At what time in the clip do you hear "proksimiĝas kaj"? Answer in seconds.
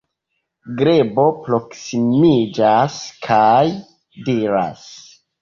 1.47-3.61